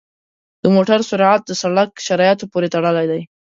د 0.61 0.63
موټر 0.75 0.99
سرعت 1.09 1.41
د 1.45 1.51
سړک 1.61 1.89
شرایطو 2.07 2.45
پورې 2.51 2.67
تړلی 2.75 3.05
دی. 3.11 3.21